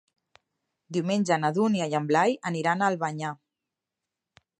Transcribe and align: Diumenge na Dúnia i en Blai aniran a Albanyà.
Diumenge 0.95 1.37
na 1.43 1.51
Dúnia 1.57 1.87
i 1.91 1.93
en 1.99 2.07
Blai 2.13 2.33
aniran 2.51 2.81
a 2.81 2.89
Albanyà. 2.95 3.35